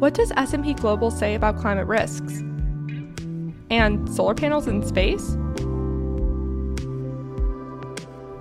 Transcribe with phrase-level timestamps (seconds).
[0.00, 2.38] What does S&P Global say about climate risks?
[3.70, 5.36] And solar panels in space?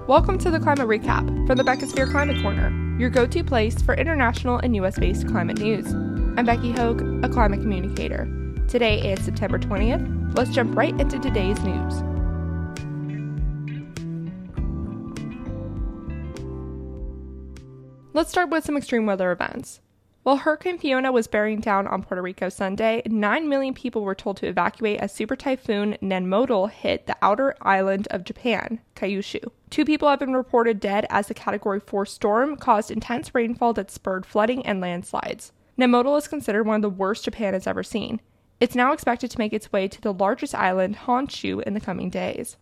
[0.07, 3.93] Welcome to the Climate Recap from the Beckisphere Climate Corner, your go to place for
[3.93, 5.85] international and US based climate news.
[6.37, 8.27] I'm Becky Hogue, a climate communicator.
[8.69, 10.37] Today is September 20th.
[10.37, 12.01] Let's jump right into today's news.
[18.13, 19.81] Let's start with some extreme weather events.
[20.29, 24.37] While Hurricane Fiona was bearing down on Puerto Rico Sunday, 9 million people were told
[24.37, 29.41] to evacuate as super typhoon Nanmadol hit the outer island of Japan, Kyushu.
[29.71, 33.89] Two people have been reported dead as the Category 4 storm caused intense rainfall that
[33.89, 35.51] spurred flooding and landslides.
[35.79, 38.21] Nanmadol is considered one of the worst Japan has ever seen.
[38.59, 42.11] It's now expected to make its way to the largest island, Honshu, in the coming
[42.11, 42.55] days.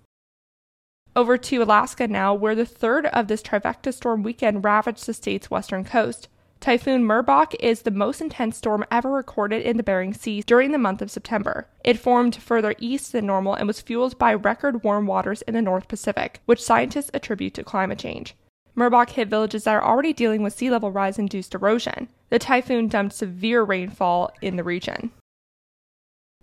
[1.17, 5.51] Over to Alaska now, where the third of this trifecta storm weekend ravaged the state's
[5.51, 6.29] western coast.
[6.59, 10.77] Typhoon Merbok is the most intense storm ever recorded in the Bering Sea during the
[10.77, 11.67] month of September.
[11.83, 15.61] It formed further east than normal and was fueled by record warm waters in the
[15.61, 18.35] North Pacific, which scientists attribute to climate change.
[18.75, 22.09] Merbok hit villages that are already dealing with sea level rise induced erosion.
[22.29, 25.11] The typhoon dumped severe rainfall in the region.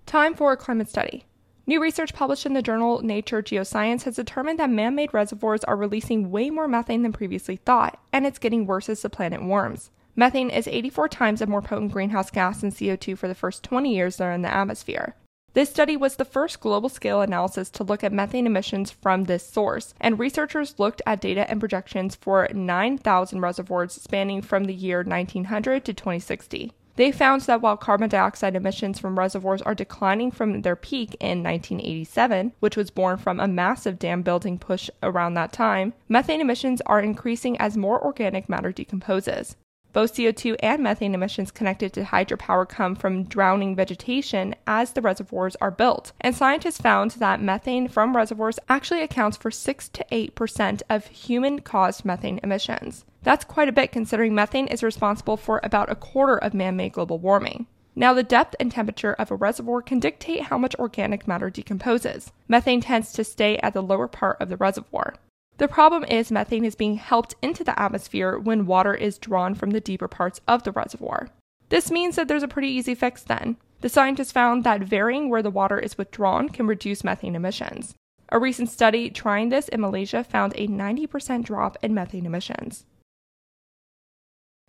[0.06, 1.24] Time for a climate study.
[1.66, 5.76] New research published in the journal Nature Geoscience has determined that man made reservoirs are
[5.76, 9.90] releasing way more methane than previously thought, and it's getting worse as the planet warms.
[10.16, 13.92] Methane is 84 times a more potent greenhouse gas than CO2 for the first 20
[13.92, 15.16] years they're in the atmosphere.
[15.54, 19.46] This study was the first global scale analysis to look at methane emissions from this
[19.46, 25.02] source, and researchers looked at data and projections for 9,000 reservoirs spanning from the year
[25.02, 26.72] 1900 to 2060.
[26.96, 31.42] They found that while carbon dioxide emissions from reservoirs are declining from their peak in
[31.42, 36.80] 1987, which was born from a massive dam building push around that time, methane emissions
[36.86, 39.56] are increasing as more organic matter decomposes.
[39.94, 45.56] Both CO2 and methane emissions connected to hydropower come from drowning vegetation as the reservoirs
[45.60, 46.10] are built.
[46.20, 51.60] And scientists found that methane from reservoirs actually accounts for 6 to 8% of human
[51.60, 53.04] caused methane emissions.
[53.22, 56.92] That's quite a bit considering methane is responsible for about a quarter of man made
[56.92, 57.66] global warming.
[57.94, 62.32] Now, the depth and temperature of a reservoir can dictate how much organic matter decomposes.
[62.48, 65.14] Methane tends to stay at the lower part of the reservoir.
[65.56, 69.70] The problem is methane is being helped into the atmosphere when water is drawn from
[69.70, 71.28] the deeper parts of the reservoir.
[71.68, 73.56] This means that there's a pretty easy fix then.
[73.80, 77.94] The scientists found that varying where the water is withdrawn can reduce methane emissions.
[78.30, 82.84] A recent study trying this in Malaysia found a 90% drop in methane emissions.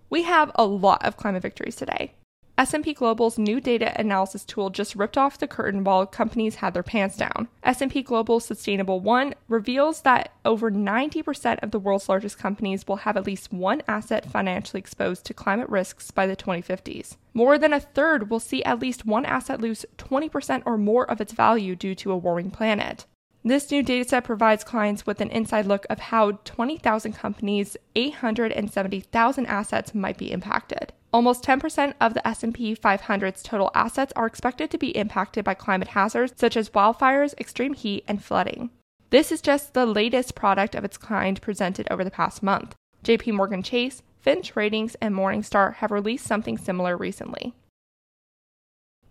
[0.10, 2.14] We have a lot of climate victories today.
[2.58, 6.84] S&P Global's new data analysis tool just ripped off the curtain while companies had their
[6.84, 7.50] pants down.
[7.64, 13.18] S&P Global Sustainable 1 reveals that over 90% of the world's largest companies will have
[13.18, 17.18] at least one asset financially exposed to climate risks by the 2050s.
[17.34, 21.20] More than a third will see at least one asset lose 20% or more of
[21.20, 23.06] its value due to a warming planet.
[23.44, 29.94] This new dataset provides clients with an inside look of how 20,000 companies' 870,000 assets
[29.94, 30.94] might be impacted.
[31.16, 35.88] Almost 10% of the S&P 500's total assets are expected to be impacted by climate
[35.88, 38.70] hazards such as wildfires, extreme heat, and flooding.
[39.12, 42.76] This is just the latest product of its kind presented over the past month.
[43.06, 47.54] JP Morgan Chase, Fitch Ratings, and Morningstar have released something similar recently.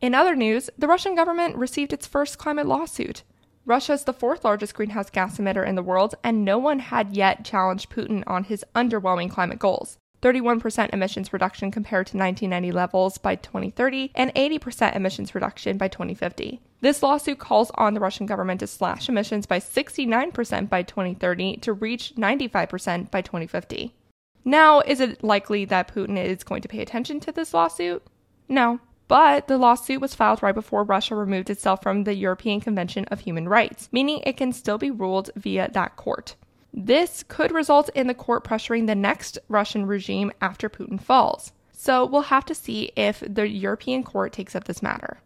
[0.02, 3.22] In other news, the Russian government received its first climate lawsuit.
[3.64, 7.16] Russia is the fourth largest greenhouse gas emitter in the world, and no one had
[7.16, 9.96] yet challenged Putin on his underwhelming climate goals.
[10.24, 16.60] 31% emissions reduction compared to 1990 levels by 2030, and 80% emissions reduction by 2050.
[16.80, 21.72] This lawsuit calls on the Russian government to slash emissions by 69% by 2030 to
[21.74, 23.94] reach 95% by 2050.
[24.46, 28.02] Now, is it likely that Putin is going to pay attention to this lawsuit?
[28.48, 28.80] No.
[29.08, 33.20] But the lawsuit was filed right before Russia removed itself from the European Convention of
[33.20, 36.36] Human Rights, meaning it can still be ruled via that court.
[36.76, 41.52] This could result in the court pressuring the next Russian regime after Putin falls.
[41.72, 45.18] So we'll have to see if the European court takes up this matter.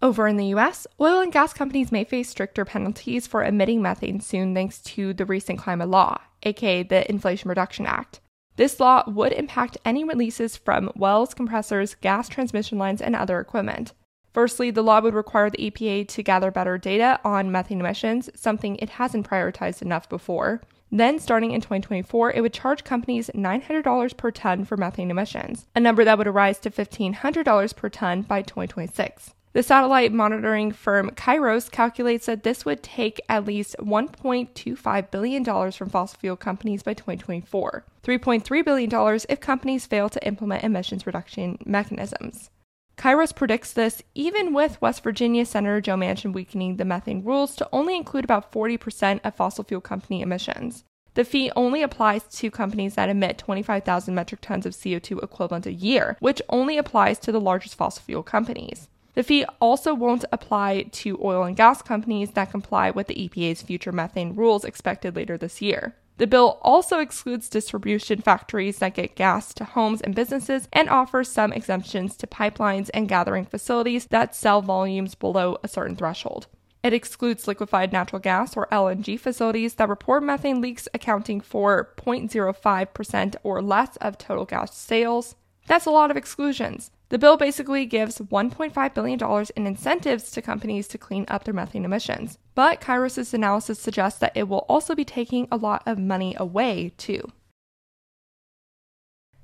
[0.00, 4.20] Over in the US, oil and gas companies may face stricter penalties for emitting methane
[4.20, 8.20] soon thanks to the recent climate law, aka the Inflation Reduction Act.
[8.56, 13.92] This law would impact any releases from wells, compressors, gas transmission lines, and other equipment.
[14.36, 18.76] Firstly, the law would require the EPA to gather better data on methane emissions, something
[18.76, 20.60] it hasn't prioritized enough before.
[20.92, 25.80] Then, starting in 2024, it would charge companies $900 per ton for methane emissions, a
[25.80, 29.32] number that would rise to $1,500 per ton by 2026.
[29.54, 35.88] The satellite monitoring firm Kairos calculates that this would take at least $1.25 billion from
[35.88, 42.50] fossil fuel companies by 2024, $3.3 billion if companies fail to implement emissions reduction mechanisms.
[42.96, 47.68] Kairos predicts this even with West Virginia Senator Joe Manchin weakening the methane rules to
[47.70, 50.84] only include about 40% of fossil fuel company emissions.
[51.12, 55.72] The fee only applies to companies that emit 25,000 metric tons of CO2 equivalent a
[55.72, 58.88] year, which only applies to the largest fossil fuel companies.
[59.14, 63.62] The fee also won't apply to oil and gas companies that comply with the EPA's
[63.62, 65.94] future methane rules expected later this year.
[66.18, 71.30] The bill also excludes distribution factories that get gas to homes and businesses and offers
[71.30, 76.46] some exemptions to pipelines and gathering facilities that sell volumes below a certain threshold.
[76.82, 83.36] It excludes liquefied natural gas or LNG facilities that report methane leaks accounting for 0.05%
[83.42, 85.34] or less of total gas sales.
[85.66, 86.90] That's a lot of exclusions.
[87.08, 91.84] The bill basically gives $1.5 billion in incentives to companies to clean up their methane
[91.84, 92.38] emissions.
[92.54, 96.92] But Kairos' analysis suggests that it will also be taking a lot of money away,
[96.96, 97.30] too.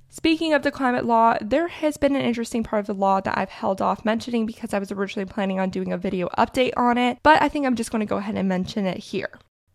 [0.08, 3.38] Speaking of the climate law, there has been an interesting part of the law that
[3.38, 6.98] I've held off mentioning because I was originally planning on doing a video update on
[6.98, 9.30] it, but I think I'm just going to go ahead and mention it here.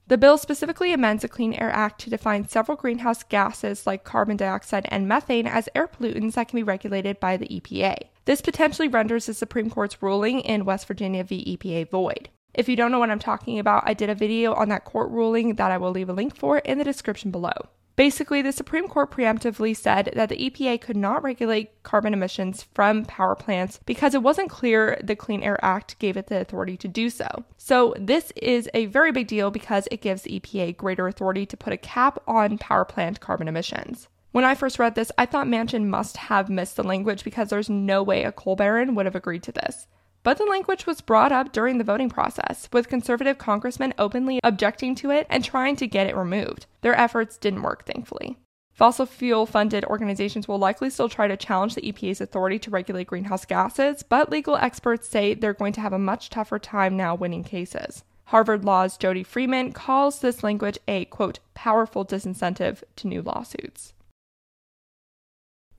[0.10, 4.38] The bill specifically amends the Clean Air Act to define several greenhouse gases like carbon
[4.38, 7.98] dioxide and methane as air pollutants that can be regulated by the EPA.
[8.24, 11.58] This potentially renders the Supreme Court's ruling in West Virginia v.
[11.58, 12.30] EPA void.
[12.54, 15.12] If you don't know what I'm talking about, I did a video on that court
[15.12, 17.52] ruling that I will leave a link for in the description below.
[17.98, 23.04] Basically, the Supreme Court preemptively said that the EPA could not regulate carbon emissions from
[23.06, 26.88] power plants because it wasn't clear the Clean Air Act gave it the authority to
[26.88, 27.44] do so.
[27.58, 31.58] So, this is a very big deal because it gives the EPA greater authority to
[31.58, 34.08] put a cap on power plant carbon emissions.
[34.32, 37.70] When I first read this, I thought Manchin must have missed the language because there's
[37.70, 39.88] no way a coal baron would have agreed to this.
[40.28, 44.94] But the language was brought up during the voting process, with conservative congressmen openly objecting
[44.96, 46.66] to it and trying to get it removed.
[46.82, 48.36] Their efforts didn't work, thankfully.
[48.74, 53.08] Fossil fuel funded organizations will likely still try to challenge the EPA's authority to regulate
[53.08, 57.16] greenhouse gases, but legal experts say they're going to have a much tougher time now
[57.16, 58.04] winning cases.
[58.26, 63.94] Harvard Law's Jody Freeman calls this language a, quote, powerful disincentive to new lawsuits.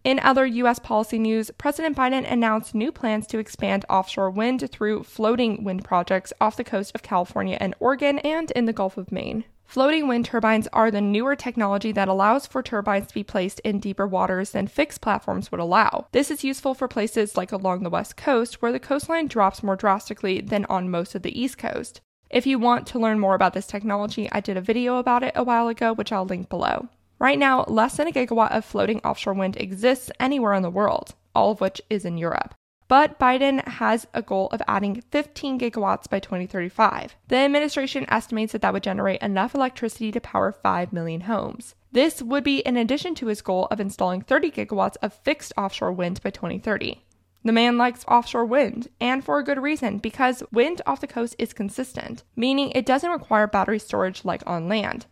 [0.08, 0.78] In other U.S.
[0.78, 6.32] policy news, President Biden announced new plans to expand offshore wind through floating wind projects
[6.40, 9.44] off the coast of California and Oregon and in the Gulf of Maine.
[9.66, 13.80] Floating wind turbines are the newer technology that allows for turbines to be placed in
[13.80, 16.06] deeper waters than fixed platforms would allow.
[16.12, 19.76] This is useful for places like along the west coast where the coastline drops more
[19.76, 22.00] drastically than on most of the east coast.
[22.30, 25.32] If you want to learn more about this technology, I did a video about it
[25.34, 26.88] a while ago, which I'll link below.
[27.18, 31.14] Right now, less than a gigawatt of floating offshore wind exists anywhere in the world,
[31.34, 32.54] all of which is in Europe.
[32.86, 37.16] But Biden has a goal of adding 15 gigawatts by 2035.
[37.28, 41.74] The administration estimates that that would generate enough electricity to power 5 million homes.
[41.92, 45.92] This would be in addition to his goal of installing 30 gigawatts of fixed offshore
[45.92, 47.04] wind by 2030.
[47.44, 51.36] The man likes offshore wind, and for a good reason, because wind off the coast
[51.38, 55.06] is consistent, meaning it doesn't require battery storage like on land.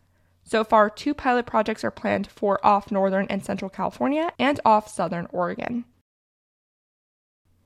[0.46, 4.88] So far, two pilot projects are planned for off northern and central California and off
[4.88, 5.84] southern Oregon.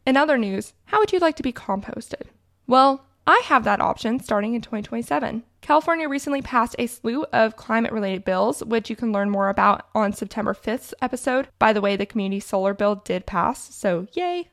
[0.06, 2.28] In other news, how would you like to be composted?
[2.66, 5.42] Well, I have that option starting in 2027.
[5.60, 9.86] California recently passed a slew of climate related bills, which you can learn more about
[9.94, 11.48] on September 5th's episode.
[11.58, 14.48] By the way, the community solar bill did pass, so yay!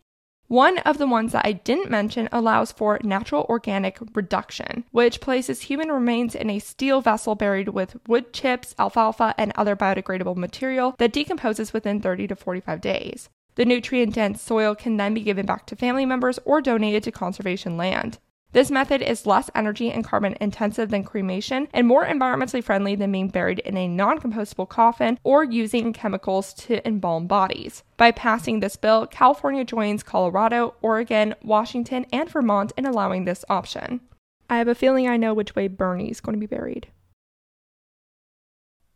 [0.47, 5.63] One of the ones that I didn't mention allows for natural organic reduction, which places
[5.63, 10.95] human remains in a steel vessel buried with wood chips, alfalfa, and other biodegradable material
[10.99, 13.29] that decomposes within 30 to 45 days.
[13.55, 17.11] The nutrient dense soil can then be given back to family members or donated to
[17.11, 18.17] conservation land.
[18.53, 23.11] This method is less energy and carbon intensive than cremation and more environmentally friendly than
[23.11, 27.83] being buried in a non compostable coffin or using chemicals to embalm bodies.
[27.97, 33.99] By passing this bill, California joins Colorado, Oregon, Washington, and Vermont in allowing this option.
[34.49, 36.87] I have a feeling I know which way Bernie's going to be buried.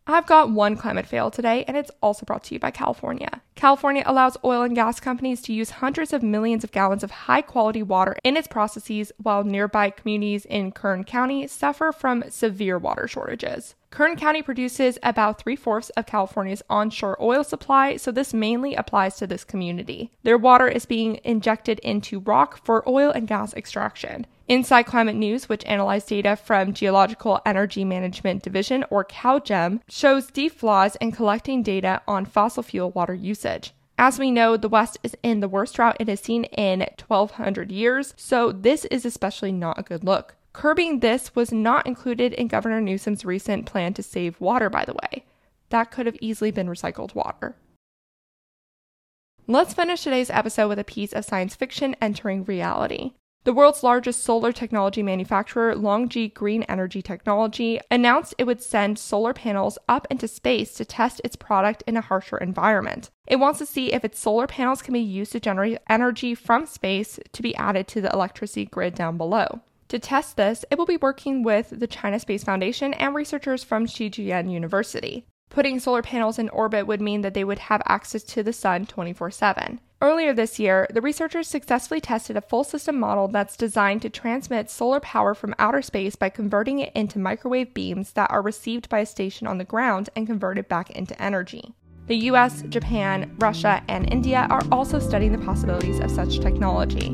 [0.08, 3.42] I've got one climate fail today, and it's also brought to you by California.
[3.56, 7.44] California allows oil and gas companies to use hundreds of millions of gallons of high
[7.44, 13.08] quality water in its processes, while nearby communities in Kern County suffer from severe water
[13.08, 13.76] shortages.
[13.92, 19.18] Kern County produces about three fourths of California's onshore oil supply, so this mainly applies
[19.18, 20.12] to this community.
[20.24, 24.26] Their water is being injected into rock for oil and gas extraction.
[24.52, 30.52] Inside Climate News, which analyzed data from Geological Energy Management Division, or CalGEM, shows deep
[30.52, 33.72] flaws in collecting data on fossil fuel water usage.
[33.98, 37.72] As we know, the West is in the worst drought it has seen in 1200
[37.72, 40.36] years, so this is especially not a good look.
[40.52, 44.96] Curbing this was not included in Governor Newsom's recent plan to save water, by the
[44.96, 45.24] way.
[45.70, 47.56] That could have easily been recycled water.
[49.48, 53.14] Let's finish today's episode with a piece of science fiction entering reality.
[53.44, 59.34] The world's largest solar technology manufacturer, LONGi Green Energy Technology, announced it would send solar
[59.34, 63.10] panels up into space to test its product in a harsher environment.
[63.26, 66.68] It wants to see if its solar panels can be used to generate energy from
[66.68, 69.62] space to be added to the electricity grid down below.
[69.88, 73.88] To test this, it will be working with the China Space Foundation and researchers from
[73.88, 75.26] Xidian University.
[75.50, 78.86] Putting solar panels in orbit would mean that they would have access to the sun
[78.86, 79.80] 24 7.
[80.04, 84.72] Earlier this year, the researchers successfully tested a full system model that's designed to transmit
[84.72, 89.00] solar power from outer space by converting it into microwave beams that are received by
[89.00, 91.76] a station on the ground and converted back into energy.
[92.08, 97.10] The US, Japan, Russia, and India are also studying the possibilities of such technology.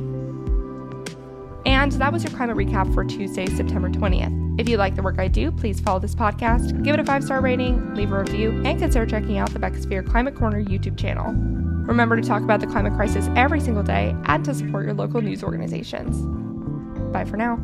[1.65, 4.62] And that was your climate recap for Tuesday, September 20th.
[4.62, 7.25] If you like the work I do, please follow this podcast, give it a five
[7.25, 11.36] star rating, leave a review, and consider checking out the Beckisphere Climate Corner YouTube channel.
[11.88, 15.22] Remember to talk about the climate crisis every single day and to support your local
[15.22, 16.22] news organizations.
[17.13, 17.58] Bye for now.